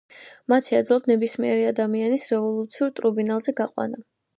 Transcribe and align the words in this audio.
მათ 0.53 0.69
შეეძლოთ 0.69 1.05
ნებისმიერი 1.11 1.69
ადამიანის 1.75 2.27
რევოლუციურ 2.35 2.97
ტრიბუნალზე 3.01 3.61
გაყვანა. 3.65 4.07